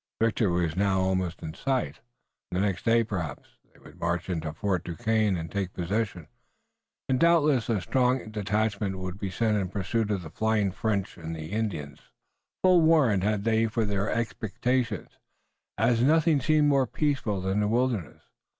Victory 0.19 0.47
was 0.63 0.75
now 0.75 0.99
almost 0.99 1.43
in 1.43 1.53
sight. 1.53 1.99
The 2.49 2.59
next 2.59 2.85
day, 2.85 3.03
perhaps, 3.03 3.59
they 3.71 3.77
would 3.77 3.99
march 3.99 4.29
into 4.31 4.51
Fort 4.51 4.83
Duquesne 4.83 5.37
and 5.37 5.51
take 5.51 5.73
possession, 5.73 6.27
and 7.07 7.19
doubtless 7.19 7.69
a 7.69 7.79
strong 7.81 8.31
detachment 8.31 8.97
would 8.97 9.19
be 9.19 9.29
sent 9.29 9.57
in 9.57 9.69
pursuit 9.69 10.09
of 10.09 10.23
the 10.23 10.31
flying 10.31 10.71
French 10.71 11.17
and 11.19 11.37
Indians. 11.37 11.99
Full 12.63 12.81
warrant 12.81 13.21
had 13.21 13.43
they 13.43 13.67
for 13.67 13.85
their 13.85 14.09
expectations, 14.09 15.19
as 15.77 16.01
nothing 16.01 16.41
seemed 16.41 16.67
more 16.67 16.87
peaceful 16.87 17.39
than 17.39 17.59
the 17.59 17.67
wilderness. 17.67 18.23